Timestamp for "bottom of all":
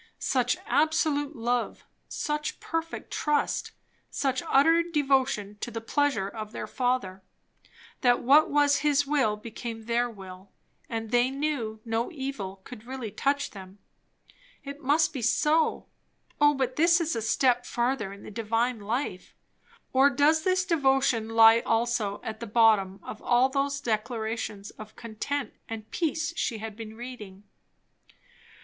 22.47-23.49